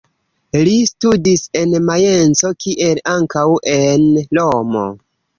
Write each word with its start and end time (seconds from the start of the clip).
Li 0.67 0.71
studis 0.91 1.41
en 1.59 1.75
Majenco 1.89 2.49
kiel 2.65 3.01
ankaŭ 3.11 3.43
en 3.75 4.07
Romo. 4.39 4.83